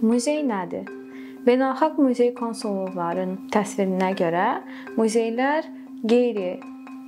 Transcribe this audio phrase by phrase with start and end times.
[0.00, 0.86] Muzey nədir?
[1.44, 4.44] Beynəlxalq muzey konsulluqların təsvirinə görə
[4.96, 5.66] muzeylər
[6.08, 6.54] qeyri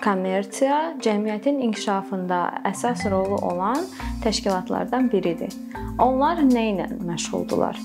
[0.00, 2.38] kommersiya cəmiyyətin inkişafında
[2.70, 3.84] əsas rolu olan
[4.24, 5.52] təşkilatlardan biridir.
[6.00, 7.76] Onlar nə ilə məşğuldurlar?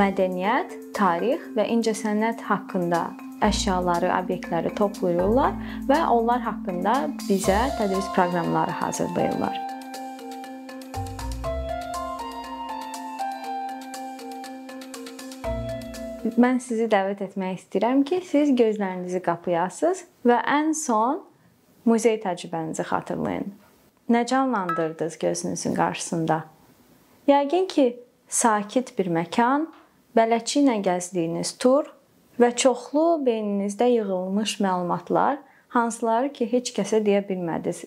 [0.00, 3.02] Mədəniyyət, tarix və incəsənət haqqında
[3.44, 5.60] əşyaları, obyektləri toplayırlar
[5.90, 6.96] və onlar haqqında
[7.26, 9.71] bizə tədris proqramları hazırlayırlar.
[16.22, 21.18] Mən sizi dəvət etmək istəyirəm ki, siz gözlərinizi qapayasınız və ən son
[21.88, 23.48] muzey təcrübənizi xatırlayın.
[24.12, 26.44] Nə canlandırdınız gözünüzün qarşısında?
[27.26, 27.86] Yəqin ki,
[28.28, 29.66] sakit bir məkan,
[30.14, 31.90] bələdçi ilə gəzdiyiniz tur
[32.38, 35.40] və çoxlu beyninizdə yığılmış məlumatlar,
[35.74, 37.82] hansıları ki, heç kəsə deyə bilmədiniz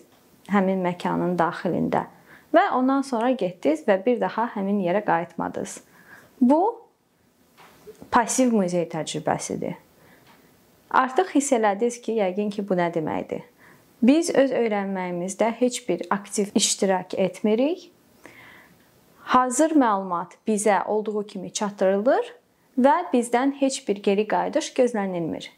[0.52, 2.04] həmin məkanın daxilində
[2.52, 5.80] və ondan sonra getdiniz və bir daha həmin yerə qayıtmadınız.
[6.40, 6.85] Bu
[8.10, 9.74] passiv muzey təcrübəsidir.
[10.90, 13.42] Artıq hiss elədiniz ki, yəqin ki, bu nə deməkdir?
[14.02, 17.90] Biz öz öyrənməyimizdə heç bir aktiv iştirak etmirik.
[19.34, 22.28] Hazır məlumat bizə olduğu kimi çatdırılır
[22.78, 25.48] və bizdən heç bir geri qayıdış gözlənilmir.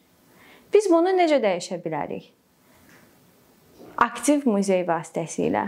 [0.75, 2.31] Biz bunu necə dəyişə bilərik?
[3.97, 5.67] Aktiv muzey vasitəsilə.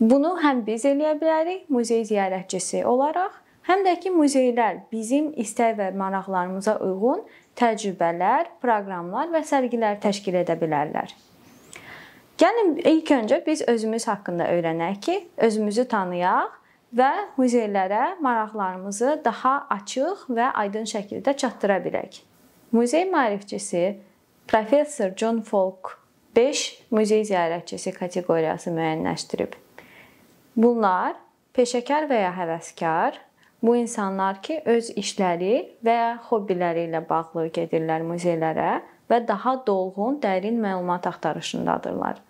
[0.00, 3.32] Bunu həm biz eləyə bilərik, muzey ziyarətçisi olaraq,
[3.68, 7.24] həm də ki, muzeylər bizim istək və maraqlarımıza uyğun
[7.58, 11.14] təcrübələr, proqramlar və sərgilər təşkil edə bilərlər.
[12.36, 15.16] Gəlin ilk öncə biz özümüz haqqında öyrənək ki,
[15.48, 16.56] özümüzü tanıyaq
[16.96, 22.20] və muzeylərə maraqlarımızı daha açıq və aydın şəkildə çatdıra bilək.
[22.72, 24.00] Muzey maarifçisi
[24.48, 25.96] professor John Falk
[26.36, 29.56] 5 muzey ziyarətçisi kateqoriyası müəyyənləşdirib.
[30.56, 31.16] Bunlar
[31.56, 33.16] peşəkar və ya həvəskar,
[33.62, 35.54] Bu insanlar ki, öz işləri
[35.84, 38.70] və ya hobbiləri ilə bağlı gedirlər muzeylərə
[39.10, 42.20] və daha dolğun, dərin məlumat axtarışındadırlar.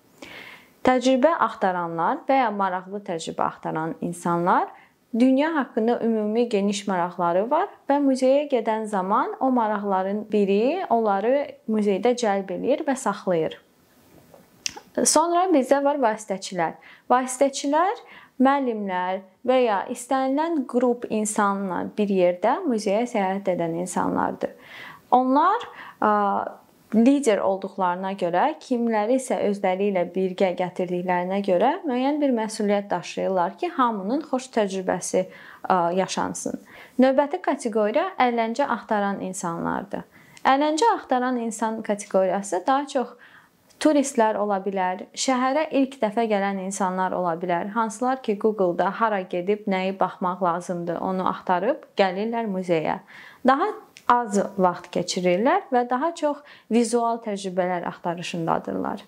[0.86, 4.68] Təcrübə axtaranlar və ya maraqlı təcrübə axtaran insanlar
[5.18, 12.14] dünya haqqında ümumi geniş maraqları var və muzeyə gedən zaman o maraqların biri onları muzeydə
[12.22, 13.58] cəlb eləyir və saxlayır.
[15.04, 16.76] Sonra bizdə var vasitəçilər.
[17.10, 17.98] Vasitəçilər
[18.42, 24.52] müəllimlər və ya istənilən qrup insanla bir yerdə muzeyə səyahət edən insanlardır.
[25.14, 25.64] Onlar
[26.94, 33.72] lider olduqlarına görə, kimləri isə özləri ilə birgə gətirdiklərinə görə müəyyən bir məsuliyyət daşıyırlar ki,
[33.78, 35.24] hamının xoş təcrübəsi
[35.98, 36.60] yaşansın.
[37.02, 40.04] Növbəti kateqoriya əyləncə axtaran insanlardır.
[40.46, 43.16] Əyləncə axtaran insan kateqoriyası daha çox
[43.82, 47.72] turistlər ola bilər, şəhərə ilk dəfə gələn insanlar ola bilər.
[47.74, 53.00] Hansılar ki, Google-da hara gedib nəyi baxmaq lazımdır, onu axtarıb gəlirlər muzeyə.
[53.46, 53.68] Daha
[54.08, 56.42] az vaxt keçirirlər və daha çox
[56.72, 59.02] vizual təcrübələr axtarışındadırlar.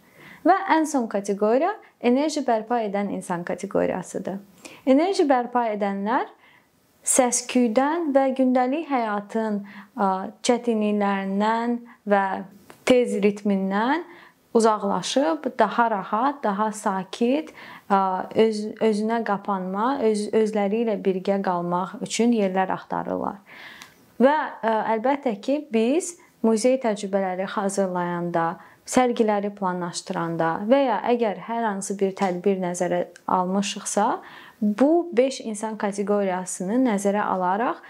[0.47, 4.39] Və ən son kateqoriya enerji bərpa edən insan kateqoriyasıdır.
[4.87, 6.29] Enerji bərpa edənlər
[7.09, 9.62] səs-küydən və gündəlik həyatın
[10.47, 11.79] çətinliklərindən
[12.11, 12.25] və
[12.89, 14.06] tez ritmindən
[14.55, 17.53] uzaqlaşıb daha rahat, daha sakit,
[18.35, 23.43] öz özünə qapanma, öz özləri ilə birgə qalmaq üçün yerlər axtarırlar.
[24.19, 24.35] Və
[24.95, 28.57] əlbəttə ki, biz muzey təcrübələri hazırlayanda,
[28.89, 34.07] sərgiləri planlaşdıranda və ya əgər hər hansı bir tədbir nəzərə almışıqsa,
[34.63, 37.83] bu 5 insan kateqoriyasını nəzərə alaraq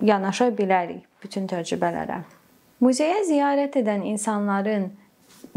[0.00, 2.22] yanaşa bilərik bütün təcrübələrə.
[2.80, 4.92] Muzeyə ziyarət edən insanların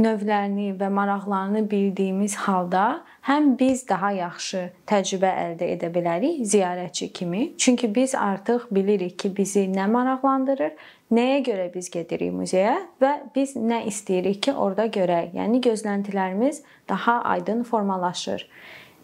[0.02, 7.44] növlərini və maraqlarını bildiyimiz halda həm biz daha yaxşı təcrübə əldə edə bilərik ziyarətçi kimi.
[7.58, 10.74] Çünki biz artıq bilirik ki, bizi nə maraqlandırır,
[11.12, 15.36] nəyə görə biz gedirik muzeyə və biz nə istəyirik ki, orada görək.
[15.38, 18.48] Yəni gözləntilərimiz daha aydın formalaşır.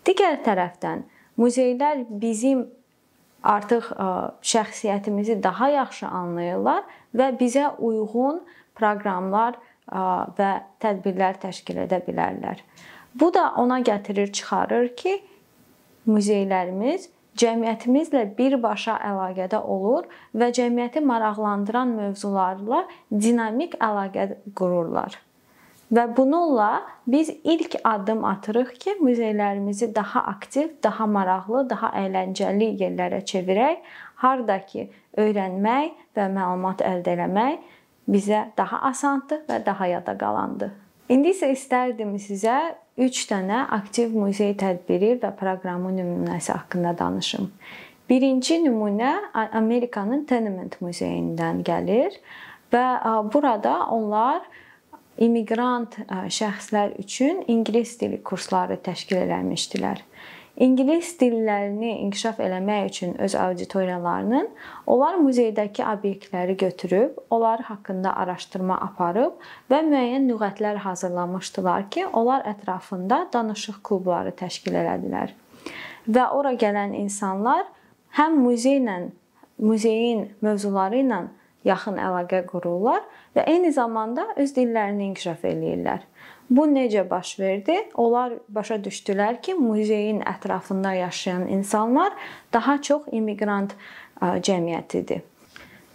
[0.08, 1.06] Digər tərəfdən
[1.38, 2.66] muzeylər bizim
[3.44, 3.92] artıq
[4.42, 6.84] şəxsiyyətimizi daha yaxşı anlayırlar
[7.16, 8.42] və bizə uyğun
[8.76, 10.52] proqramlar və
[10.84, 12.64] tədbirlər təşkil edə bilərlər.
[13.16, 15.20] Bu da ona gətirir, çıxarır ki,
[16.08, 20.08] muzeylərimiz cəmiyyətimizlə birbaşa əlaqədə olur
[20.38, 25.18] və cəmiyyəti maraqlandıran mövzularla dinamik əlaqə qururlar.
[25.94, 33.22] Və bununla biz ilk addım atırıq ki, muzeylərimizi daha aktiv, daha maraqlı, daha əyləncəli yerlərə
[33.26, 33.80] çevirək,
[34.20, 37.64] harda ki, öyrənmək və məlumat əldə etmək
[38.08, 40.72] bizə daha asandır və daha yada qalandır.
[41.10, 42.58] İndi isə istərdim sizə
[43.00, 47.52] 3 dənə aktiv muzey tədbiri və proqramı nümunəsi haqqında danışım.
[48.10, 52.16] Birinci nümunə Amerikanın Tenement muzeyindən gəlir
[52.72, 52.86] və
[53.34, 54.42] burada onlar
[55.18, 60.04] immiqrant şəxslər üçün ingilis dili kursları təşkil etmişdilər.
[60.58, 64.48] İngilis dillərini inkişaf eləmək üçün öz auditoriyalarının
[64.90, 69.38] onlar muzeydəki obyektləri götürüb, onlar haqqında araşdırma aparıb
[69.70, 75.36] və müəyyən lüğətlər hazırlamışdılar ki, onlar ətrafında danışıq klubları təşkil elədilər.
[76.10, 77.68] Və ora gələn insanlar
[78.18, 78.98] həm muzeylə,
[79.62, 81.22] muzeyin mövzuları ilə
[81.68, 83.04] yaxın əlaqə qururlar
[83.36, 86.04] və eyni zamanda öz dillərini inkişaf eləyirlər.
[86.50, 87.76] Bu necə baş verdi?
[88.00, 92.14] Onlar başa düşdülər ki, muzeyin ətrafında yaşayan insanlar
[92.54, 93.76] daha çox immiqrant
[94.22, 95.26] cəmiyyətidir.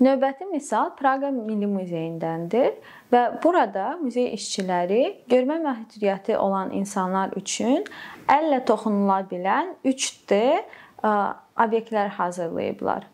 [0.03, 2.73] Növbəti misal Praqa Milli Muzeyindəndir
[3.13, 7.87] və burada muzey işçiləri görmə məhdudiyyəti olan insanlar üçün
[8.27, 10.41] əllə toxunula bilən 3D
[11.07, 13.07] obyektlər hazırlayıblar.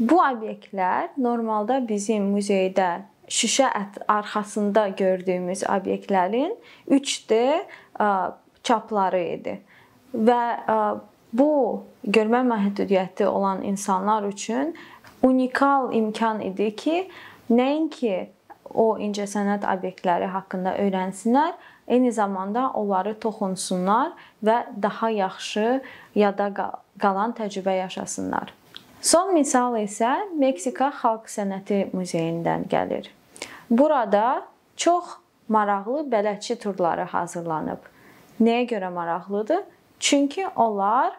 [0.00, 3.68] Bu obyektlər normalda bizim muzeydə şüşə
[4.08, 6.54] arxasında gördüyümüz obyektlərin
[6.88, 7.40] 3D
[8.64, 9.58] çapları idi.
[10.14, 10.44] Və
[11.36, 11.50] bu
[12.16, 14.72] görmə məhdudiyyəti olan insanlar üçün
[15.22, 17.02] unikal imkan idi ki,
[17.52, 18.30] nəinki
[18.72, 21.52] o incəsənət obyektləri haqqında öyrənsinlər,
[21.88, 24.14] eyni zamanda onları toxunsunlar
[24.46, 25.82] və daha yaxşı
[26.14, 26.48] yada
[26.98, 28.59] qalan təcrübə yaşasınlar.
[29.00, 33.06] Son misal isə Meksika Xalq Sənəti Muzeyindən gəlir.
[33.70, 34.42] Burada
[34.76, 35.14] çox
[35.48, 37.80] maraqlı bələdçi turları hazırlanıb.
[38.44, 39.62] Nəyə görə maraqlıdır?
[40.00, 41.16] Çünki onlar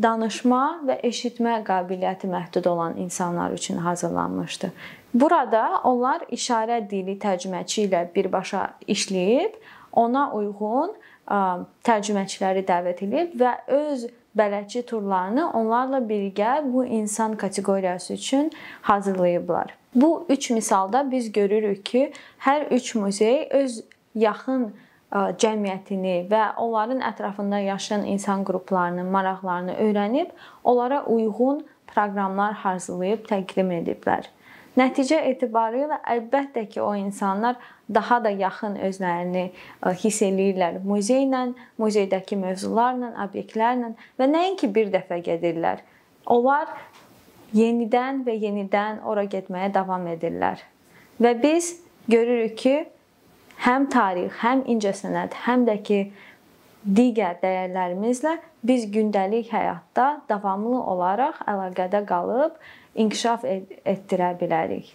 [0.00, 4.72] danışma və eşitmə qabiliyyəti məhdud olan insanlar üçün hazırlanmışdı.
[5.14, 9.60] Burada onlar işarə dili tərcüməçi ilə birbaşa işləyib,
[9.92, 10.96] ona uyğun
[11.30, 14.06] tərcüməçiləri dəvət edib və öz
[14.36, 18.50] bələdçi turlarını onlarla birgə bu insan kateqoriyası üçün
[18.82, 19.74] hazırlayıblar.
[19.94, 23.82] Bu üç misalda biz görürük ki, hər üç muzey öz
[24.14, 24.72] yaxın
[25.12, 30.30] cəmiyyətini və onların ətrafında yaşayan insan qruplarının maraqlarını öyrənib,
[30.64, 34.30] onlara uyğun proqramlar hazırlayıb təqdim ediblər.
[34.78, 37.56] Nəticə etibarilə əlbəttə ki, o insanlar
[37.90, 39.48] daha da yaxın özlərini
[40.02, 41.42] hiss eləyirlər muzeylə,
[41.82, 45.82] muzeydəki mövzularla, obyektlərlə və nəinki bir dəfə gedirlər.
[46.30, 46.70] Onlar
[47.56, 50.62] yenidən və yenidən ora getməyə davam edirlər.
[51.18, 51.74] Və biz
[52.08, 52.76] görürük ki,
[53.66, 56.00] həm tarix, həm incəsənət, həm də ki
[56.86, 62.56] digər dəyərlərimizlə biz gündəlik həyatda davamlı olaraq əlaqədə qalıb
[62.94, 63.44] inkişaf
[63.84, 64.94] etdirə bilərik.